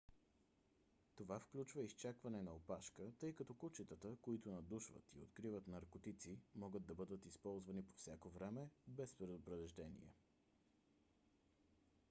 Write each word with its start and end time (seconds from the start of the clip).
това 1.15 1.39
включва 1.39 1.83
изчакване 1.83 2.41
на 2.41 2.51
опашка 2.53 3.03
тъй 3.19 3.33
като 3.35 3.53
кучетата 3.53 4.15
които 4.21 4.51
надушват 4.51 5.03
и 5.15 5.21
откриват 5.21 5.67
наркотици 5.67 6.39
могат 6.55 6.85
да 6.85 6.95
бъдат 6.95 7.25
използвани 7.25 7.83
по 7.83 7.93
всяко 7.93 8.29
време 8.29 8.67
без 8.87 9.13
предупреждение 9.13 10.13